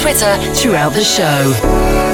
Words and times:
Twitter 0.00 0.38
throughout 0.54 0.94
the 0.94 1.04
show. 1.04 2.09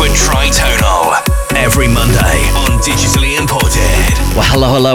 with 0.00 0.12
Tritonal 0.12 1.14
every 1.56 1.86
Monday 1.88 2.40
on 2.56 2.78
Digitally 2.80 3.33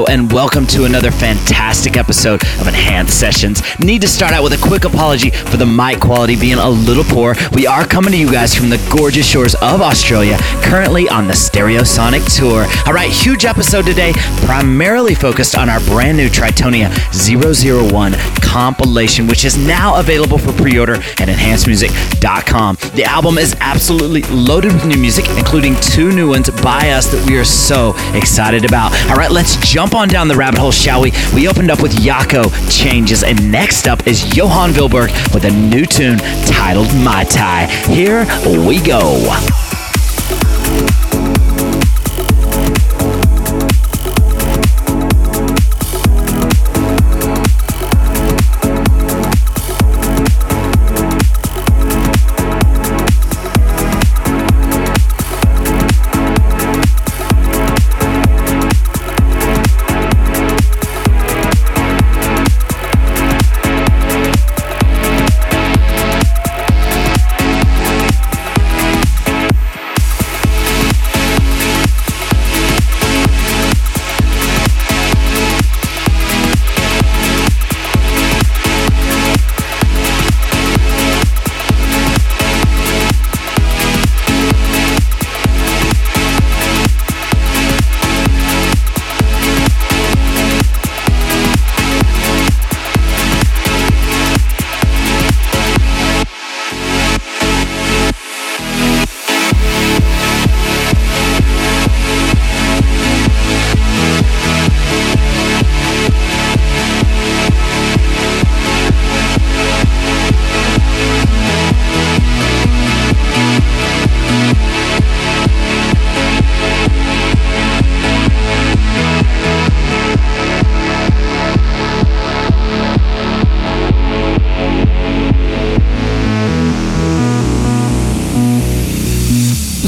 and 0.10 0.32
welcome 0.34 0.66
to 0.66 0.86
another 0.86 1.12
fantastic 1.12 1.96
episode 1.96 2.44
of 2.60 2.68
Enhanced 2.68 3.20
Sessions. 3.20 3.62
Need 3.80 4.02
to 4.02 4.08
start 4.08 4.34
out 4.34 4.44
with 4.44 4.54
a 4.54 4.68
quick 4.68 4.86
apology 4.86 5.30
for 5.30 5.58
the 5.58 5.66
mic 5.66 6.00
quality 6.00 6.36
being 6.36 6.58
a 6.58 6.70
little 6.70 7.04
poor. 7.04 7.36
We 7.54 7.68
are 7.68 7.86
coming 7.86 8.12
to 8.12 8.18
you 8.18 8.32
guys 8.32 8.56
from 8.56 8.70
the 8.70 8.84
gorgeous 8.92 9.28
shores 9.28 9.54
of 9.56 9.82
Australia, 9.82 10.38
currently 10.64 11.08
on 11.08 11.28
the 11.28 11.34
Stereosonic 11.34 12.26
Tour. 12.36 12.66
All 12.88 12.94
right, 12.94 13.12
huge 13.12 13.46
episode 13.46 13.86
today, 13.86 14.14
primarily 14.46 15.16
focused 15.16 15.56
on 15.56 15.70
our 15.70 15.80
brand 15.82 16.18
new 16.18 16.28
Tritonia 16.28 16.90
001 17.14 18.14
compilation, 18.42 19.28
which 19.28 19.46
is 19.46 19.58
now 19.58 20.00
available 20.00 20.38
for 20.38 20.52
pre 20.54 20.80
order 20.80 20.96
at 20.96 21.30
enhancedmusic.com. 21.30 22.78
The 22.96 23.04
album 23.04 23.38
is 23.38 23.56
absolutely 23.60 24.24
loaded 24.24 24.74
with 24.74 24.86
new 24.86 24.98
music, 24.98 25.30
including 25.38 25.76
two 25.82 26.12
new 26.12 26.30
ones 26.30 26.50
by 26.62 26.90
us 26.90 27.08
that 27.12 27.24
we 27.30 27.38
are 27.38 27.46
so 27.46 27.94
excited 28.16 28.66
about. 28.66 28.92
All 29.10 29.16
right, 29.16 29.29
let's 29.30 29.56
jump 29.58 29.94
on 29.94 30.08
down 30.08 30.28
the 30.28 30.36
rabbit 30.36 30.60
hole, 30.60 30.72
shall 30.72 31.02
we? 31.02 31.12
We 31.34 31.48
opened 31.48 31.72
up 31.72 31.82
with 31.82 31.94
Yako 31.94 32.52
Changes, 32.72 33.24
and 33.24 33.52
next 33.52 33.88
up 33.88 34.08
is 34.08 34.36
Johan 34.36 34.72
Vilborg 34.72 35.34
with 35.34 35.46
a 35.46 35.52
new 35.52 35.86
tune 35.86 36.18
titled 36.46 36.94
My 36.96 37.24
Tai. 37.24 37.66
Here 37.88 38.26
we 38.66 38.82
go. 38.82 39.69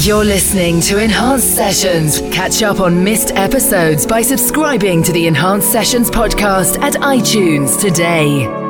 You're 0.04 0.24
listening 0.24 0.80
to 0.82 0.98
Enhanced 0.98 1.54
Sessions. 1.54 2.20
Catch 2.34 2.64
up 2.64 2.80
on 2.80 3.04
missed 3.04 3.30
episodes 3.36 4.04
by 4.04 4.20
subscribing 4.20 5.00
to 5.04 5.12
the 5.12 5.28
Enhanced 5.28 5.70
Sessions 5.70 6.10
podcast 6.10 6.76
at 6.80 6.94
iTunes 6.94 7.80
today. 7.80 8.61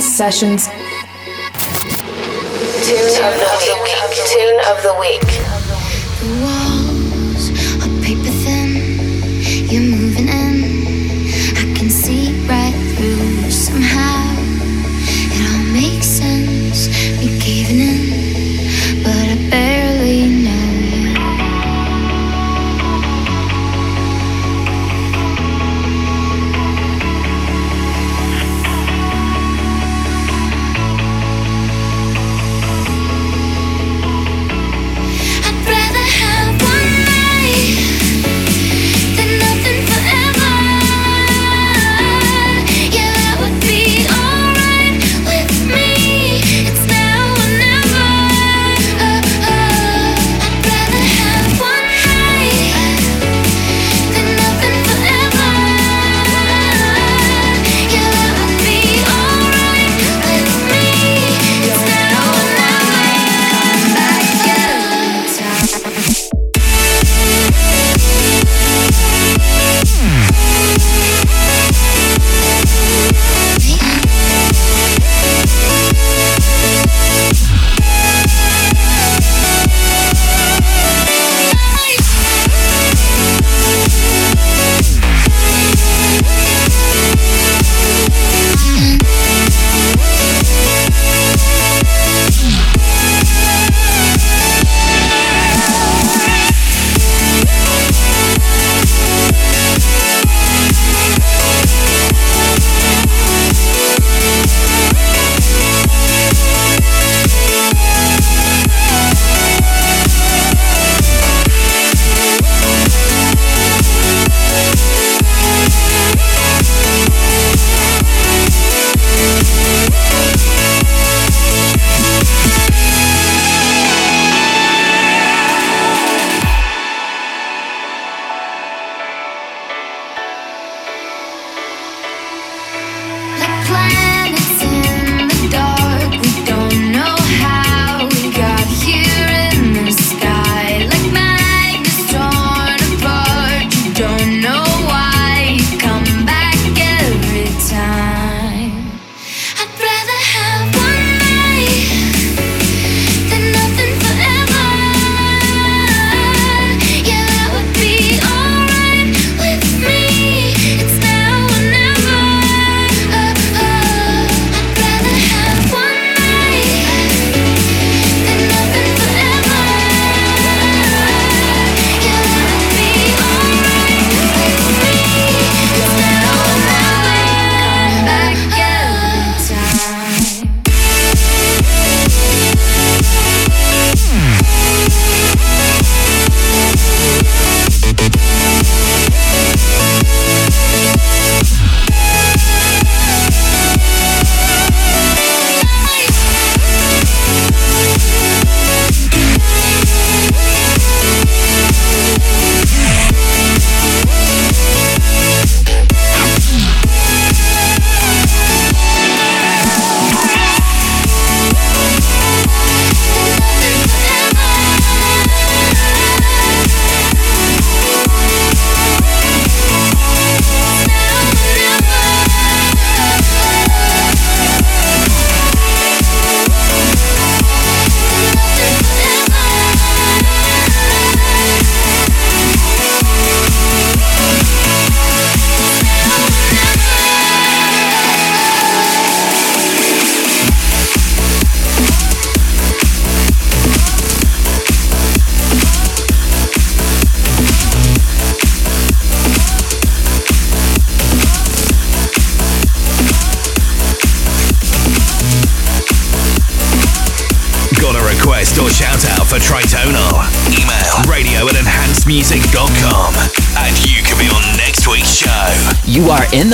Sessions. 0.00 0.66
Tune 2.86 3.14
of 3.24 3.34
the 3.38 3.48
week. 3.58 4.26
Tune 4.26 4.60
of 4.66 4.82
the 4.82 4.94
week. 4.98 5.45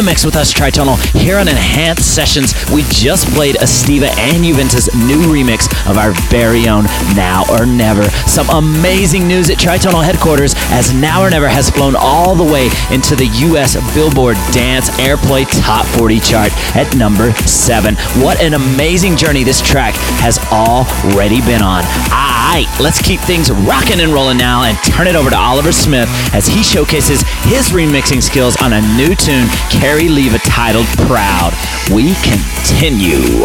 The 0.03 0.07
mix 0.07 0.25
with 0.25 0.35
us, 0.35 0.53
Tritonal, 0.53 0.99
here 1.15 1.37
on 1.37 1.47
Enhanced 1.47 2.13
Sessions. 2.13 2.55
We 2.73 2.83
just 2.89 3.29
played 3.35 3.55
Estiva 3.57 4.09
and 4.19 4.43
Juventa's 4.43 4.93
new 5.07 5.23
remix 5.31 5.71
of 5.89 5.97
our 5.97 6.11
very 6.29 6.67
own 6.67 6.87
Now 7.15 7.45
or 7.49 7.67
Never. 7.67 8.03
Some 8.27 8.51
amazing 8.51 9.29
news 9.29 9.49
at 9.49 9.59
Tritonal 9.59 10.03
headquarters 10.03 10.55
as 10.71 10.93
Now 10.93 11.23
or 11.23 11.31
Never 11.31 11.47
has 11.47 11.71
flown 11.71 11.95
all 11.97 12.35
the 12.35 12.43
way 12.43 12.69
into 12.91 13.15
the 13.15 13.27
US 13.53 13.77
Billboard 13.95 14.35
Dance 14.51 14.91
Airplay 14.99 15.47
Top 15.63 15.87
40 15.87 16.19
chart 16.19 16.51
at 16.75 16.97
number 16.97 17.31
7. 17.47 17.95
What 18.25 18.43
an 18.43 18.55
amazing 18.55 19.17
journey 19.17 19.45
this 19.45 19.61
track 19.61 19.95
has 20.19 20.39
already 20.51 21.41
been 21.43 21.63
on. 21.63 21.85
Alright, 22.11 22.67
let's 22.81 23.01
keep 23.01 23.21
things 23.21 23.53
rocking 23.53 24.01
and 24.01 24.13
rolling 24.13 24.37
now 24.37 24.65
and 24.65 24.77
turn 24.85 25.07
it 25.07 25.15
over 25.15 25.31
to 25.31 25.39
Oliver 25.39 25.71
Smith 25.71 26.09
as 26.35 26.49
he 26.49 26.65
showcases 26.65 27.23
his 27.47 27.69
remixing 27.69 28.21
skills 28.21 28.57
on 28.61 28.73
a 28.73 28.81
new 28.97 29.15
tune 29.15 29.47
Carrie 29.93 30.09
Leva 30.09 30.39
titled 30.39 30.87
Proud. 31.07 31.53
We 31.93 32.15
continue. 32.15 33.45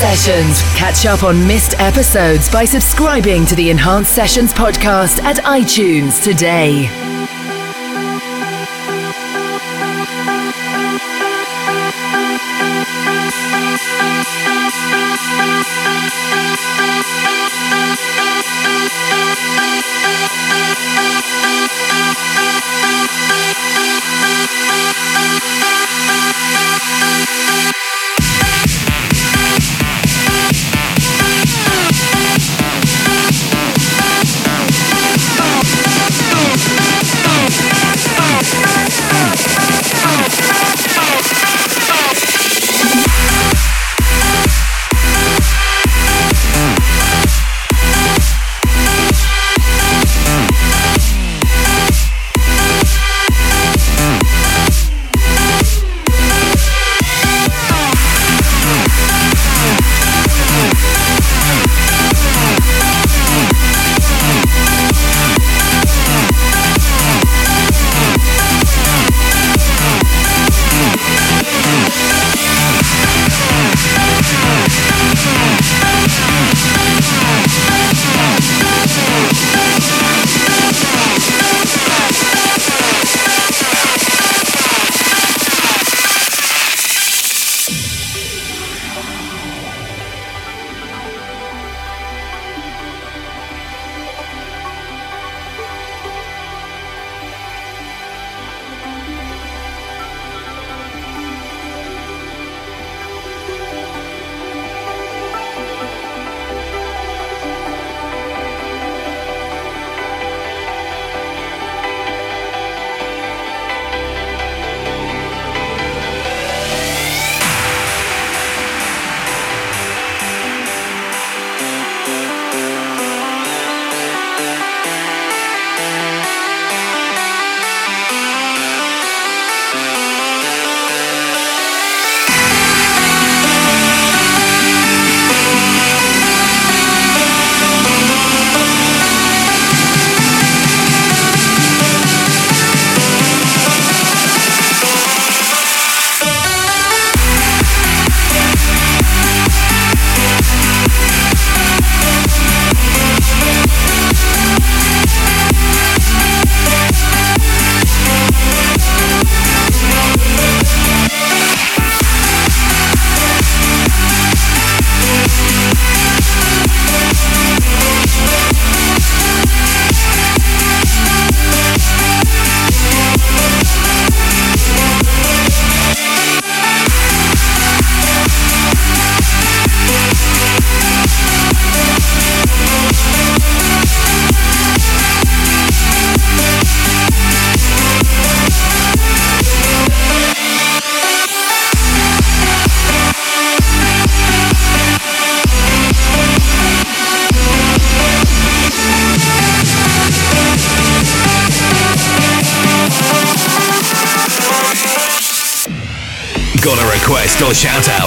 Sessions. 0.00 0.62
Catch 0.76 1.04
up 1.04 1.24
on 1.24 1.46
missed 1.46 1.78
episodes 1.78 2.48
by 2.50 2.64
subscribing 2.64 3.44
to 3.44 3.54
the 3.54 3.68
Enhanced 3.68 4.14
Sessions 4.14 4.50
podcast 4.50 5.22
at 5.22 5.36
iTunes 5.44 6.24
today. 6.24 6.99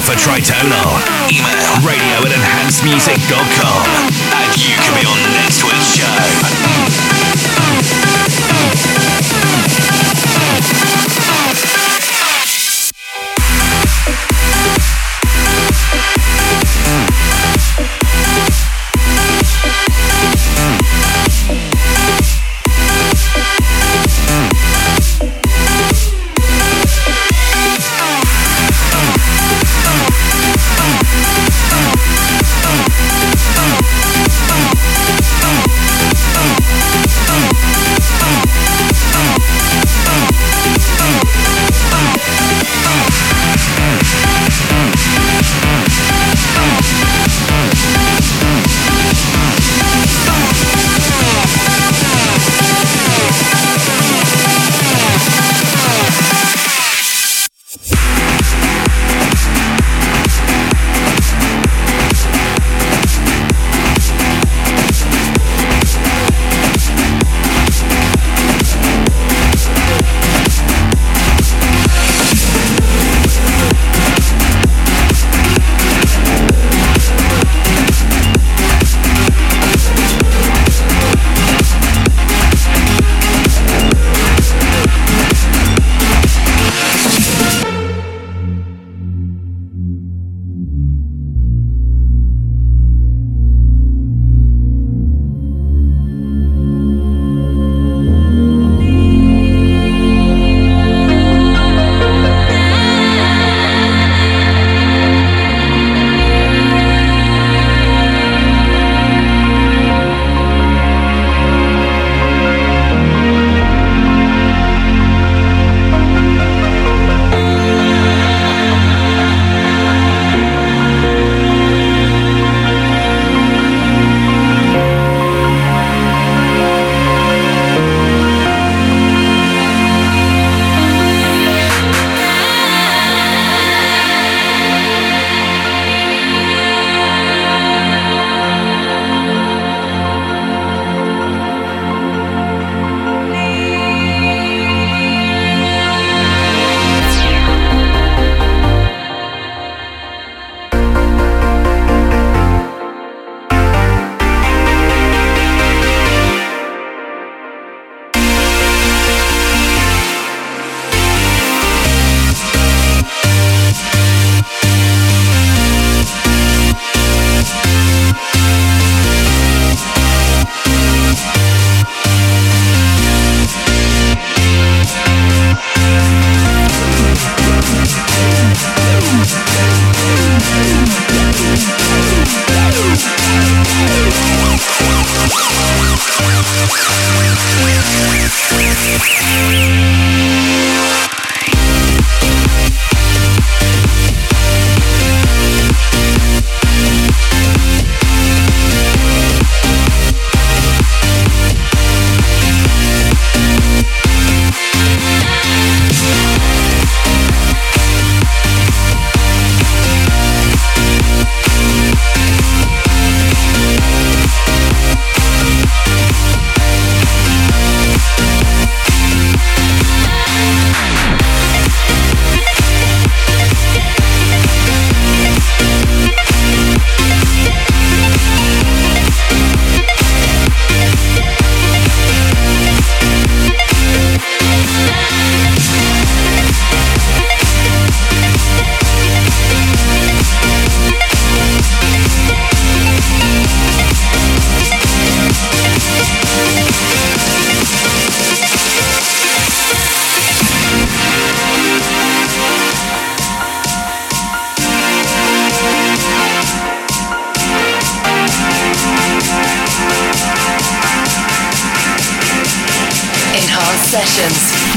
For 0.03 0.15
Tritonal, 0.15 0.99
email 1.31 1.79
radio 1.87 2.27
at 2.27 2.33
enhancedmusic.com 2.35 3.72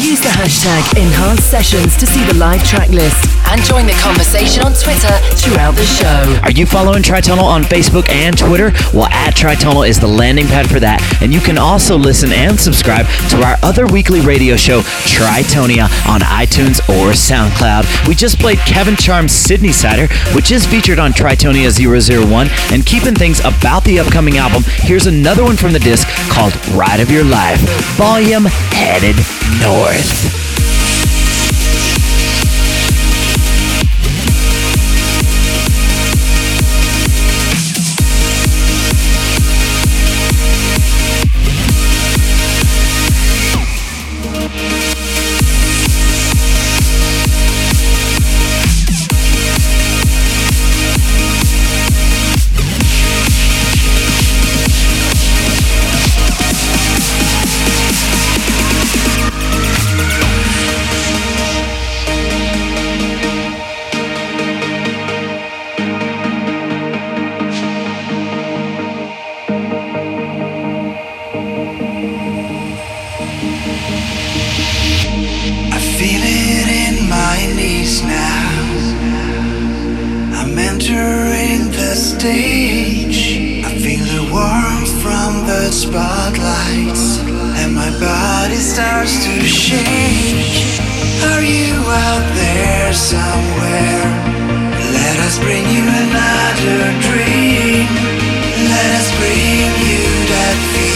Use 0.00 0.20
the 0.20 0.28
hashtag 0.28 0.98
Enhanced 0.98 1.50
Sessions 1.50 1.96
to 1.96 2.06
see 2.06 2.22
the 2.24 2.34
live 2.34 2.62
track 2.64 2.90
list 2.90 3.16
and 3.48 3.62
join 3.62 3.86
the 3.86 3.94
conversation 3.94 4.62
on 4.62 4.74
Twitter 4.74 5.08
throughout 5.34 5.74
the 5.74 5.86
show. 5.86 6.38
Are 6.42 6.50
you 6.50 6.66
following 6.66 7.02
Tritonal 7.02 7.42
on 7.42 7.62
Facebook 7.62 8.06
and 8.10 8.36
Twitter? 8.36 8.72
Well, 8.92 9.06
at 9.06 9.34
Tritonal 9.34 9.88
is 9.88 9.98
the 9.98 10.06
landing 10.06 10.48
pad 10.48 10.68
for 10.68 10.80
that. 10.80 11.00
And 11.22 11.32
you 11.32 11.40
can 11.40 11.56
also 11.56 11.96
listen 11.96 12.30
and 12.30 12.60
subscribe 12.60 13.06
to 13.30 13.42
our 13.42 13.56
other 13.62 13.86
weekly 13.86 14.20
radio 14.20 14.56
show, 14.56 14.80
Tritonia, 15.08 15.88
on 16.06 16.20
iTunes 16.20 16.78
or 16.90 17.12
SoundCloud. 17.12 18.06
We 18.06 18.14
just 18.14 18.38
played 18.38 18.58
Kevin 18.58 18.96
Charm's 18.96 19.32
Sydney 19.32 19.72
Sider, 19.72 20.12
which 20.34 20.52
is 20.52 20.66
featured 20.66 20.98
on 20.98 21.12
Tritonia 21.12 21.72
001. 21.72 22.48
And 22.70 22.84
keeping 22.84 23.14
things 23.14 23.40
about 23.40 23.82
the 23.84 23.98
upcoming 23.98 24.36
album, 24.36 24.62
here's 24.66 25.06
another 25.06 25.42
one 25.42 25.56
from 25.56 25.72
the 25.72 25.78
disc 25.78 26.06
called 26.28 26.54
Ride 26.68 27.00
of 27.00 27.10
Your 27.10 27.24
Life, 27.24 27.60
Volume 27.96 28.44
Headed 28.44 29.16
North. 29.62 29.85
North. 29.86 30.45
Lights 86.38 87.18
and 87.60 87.74
my 87.74 87.90
body 87.98 88.56
starts 88.56 89.24
to 89.24 89.40
shake. 89.42 90.80
Are 91.32 91.42
you 91.42 91.74
out 91.88 92.26
there 92.34 92.92
somewhere? 92.92 94.04
Let 94.92 95.18
us 95.26 95.38
bring 95.38 95.64
you 95.64 95.82
another 95.82 96.92
dream. 97.08 97.86
Let 98.68 98.90
us 99.00 99.08
bring 99.18 99.70
you 99.88 100.04
that 100.28 100.56
feeling. 100.72 100.95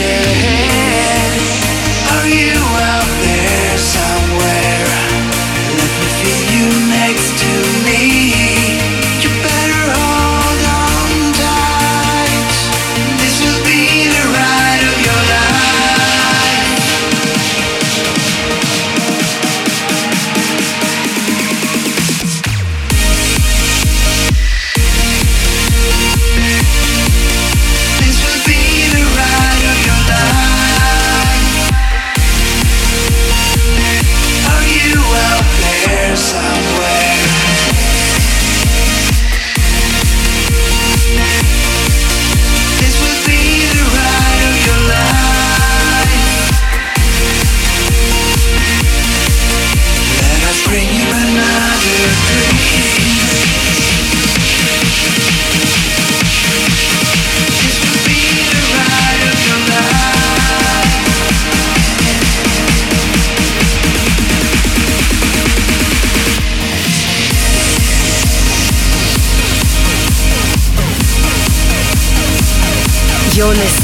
You're 0.00 0.99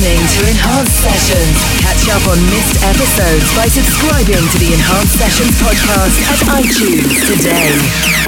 listening 0.07 0.41
to 0.41 0.51
Enhanced 0.51 1.03
Sessions. 1.03 1.57
Catch 1.81 2.09
up 2.15 2.23
on 2.29 2.39
missed 2.47 2.79
episodes 2.85 3.57
by 3.57 3.67
subscribing 3.67 4.49
to 4.51 4.59
the 4.59 4.73
Enhanced 4.73 5.19
Sessions 5.19 5.59
podcast 5.59 6.15
at 6.31 6.63
iTunes 6.63 7.27
today. 7.27 8.26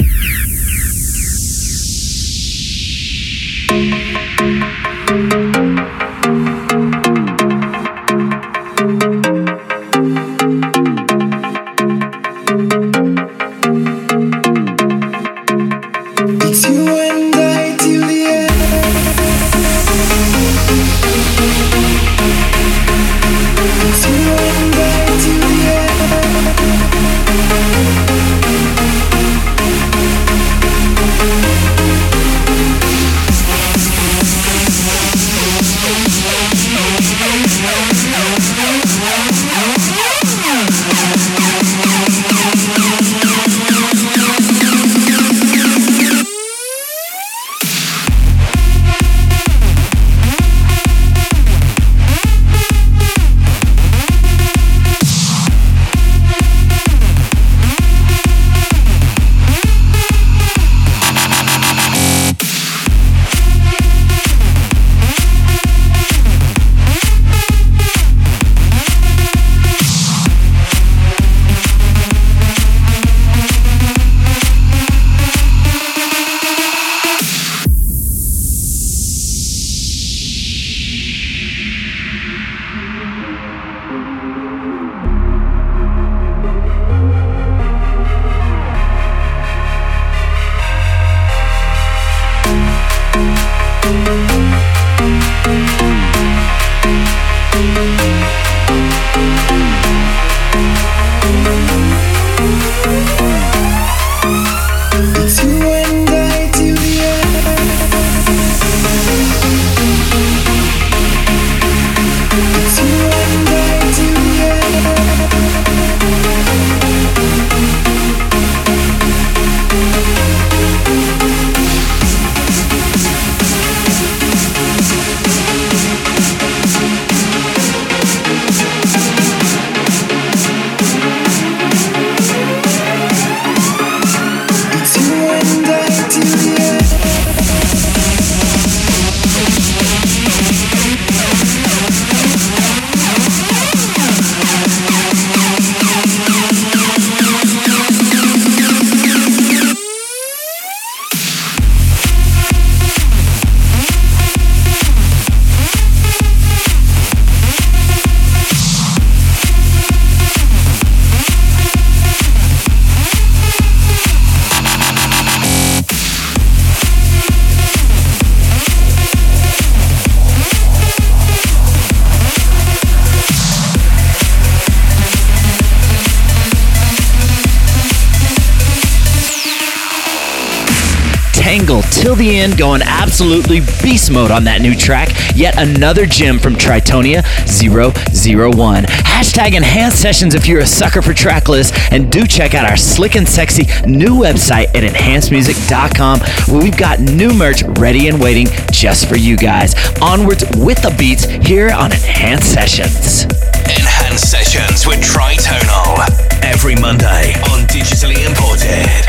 The 182.39 182.55
going 182.55 182.81
absolutely 182.81 183.59
beast 183.83 184.11
mode 184.11 184.31
on 184.31 184.45
that 184.45 184.61
new 184.61 184.73
track. 184.73 185.09
Yet 185.35 185.57
another 185.57 186.05
gem 186.05 186.39
from 186.39 186.55
Tritonia 186.55 187.21
001. 187.45 188.83
Hashtag 188.85 189.55
Enhanced 189.55 190.01
Sessions 190.01 190.35
if 190.35 190.47
you're 190.47 190.61
a 190.61 190.65
sucker 190.65 191.01
for 191.01 191.13
track 191.13 191.49
lists, 191.49 191.77
and 191.91 192.09
do 192.09 192.25
check 192.25 192.53
out 192.53 192.69
our 192.69 192.77
slick 192.77 193.15
and 193.15 193.27
sexy 193.27 193.63
new 193.85 194.15
website 194.15 194.67
at 194.73 194.83
enhancedmusic.com 194.83 196.19
where 196.47 196.63
we've 196.63 196.77
got 196.77 197.01
new 197.01 197.33
merch 197.33 197.61
ready 197.77 198.07
and 198.07 198.21
waiting 198.21 198.47
just 198.71 199.09
for 199.09 199.17
you 199.17 199.35
guys. 199.35 199.75
Onwards 200.01 200.45
with 200.55 200.81
the 200.81 200.95
beats 200.97 201.25
here 201.25 201.71
on 201.71 201.91
Enhanced 201.91 202.53
Sessions. 202.53 203.23
Enhanced 203.65 204.31
Sessions 204.31 204.87
with 204.87 205.01
Tritonal. 205.01 205.99
Every 206.43 206.75
Monday 206.75 207.33
on 207.51 207.67
Digitally 207.67 208.25
Imported. 208.25 209.08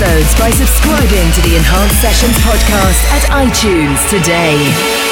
Episodes 0.00 0.38
by 0.38 0.50
subscribing 0.50 1.32
to 1.32 1.40
the 1.42 1.56
Enhanced 1.56 2.00
Sessions 2.00 2.36
podcast 2.38 3.02
at 3.10 3.22
iTunes 3.30 4.08
today. 4.08 5.07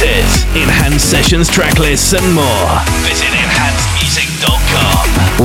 Releases, 0.00 0.44
enhanced 0.54 1.10
sessions, 1.10 1.48
tracklists, 1.50 2.16
and 2.16 2.34
more. 2.34 2.80
Visit 3.02 3.26
enhancedmusic.com. 3.26 3.67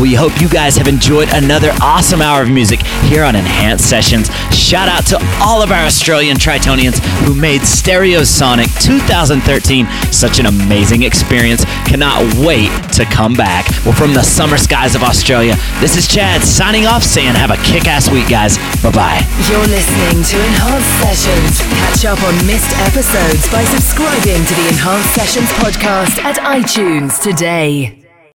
We 0.04 0.16
hope 0.16 0.42
you 0.42 0.50
guys 0.50 0.76
have 0.76 0.90
enjoyed 0.90 1.30
another 1.32 1.72
awesome 1.80 2.22
hour 2.22 2.44
of 2.44 2.50
music 2.50 2.82
here 3.08 3.24
on 3.24 3.38
Enhanced 3.38 3.90
Sessions. 3.90 4.28
Shout 4.52 4.90
out 4.90 5.06
to 5.08 5.18
all 5.40 5.64
of 5.64 5.72
our 5.72 5.86
Australian 5.86 6.36
Tritonians 6.36 7.00
who 7.24 7.34
made 7.34 7.62
Stereosonic 7.62 8.68
2013 8.84 9.88
such 10.12 10.40
an 10.40 10.48
amazing 10.48 11.04
experience. 11.04 11.64
Cannot 11.88 12.20
wait 12.36 12.68
to 13.00 13.06
come 13.06 13.34
back. 13.34 13.70
Well, 13.86 13.96
from 13.96 14.14
the 14.14 14.24
summer 14.24 14.58
skies 14.58 14.94
of 14.94 15.04
Australia, 15.04 15.56
this 15.80 15.96
is 15.96 16.06
Chad 16.06 16.42
signing 16.42 16.86
off 16.86 17.02
saying 17.02 17.36
have 17.36 17.52
a 17.52 17.64
kick 17.64 17.88
ass 17.88 18.12
week, 18.12 18.28
guys. 18.28 18.58
Bye 18.84 18.92
bye. 18.92 19.24
You're 19.48 19.72
listening 19.72 20.20
to 20.20 20.36
Enhanced 20.36 21.00
Sessions. 21.00 21.60
Catch 21.80 22.04
up 22.12 22.22
on 22.28 22.36
missed 22.46 22.76
episodes 22.92 23.50
by 23.50 23.64
subscribing 23.64 24.44
to 24.44 24.54
the 24.54 24.68
Enhanced 24.68 25.16
Sessions 25.16 25.48
podcast 25.64 26.20
at 26.26 26.36
iTunes 26.44 27.24
today. 27.24 28.03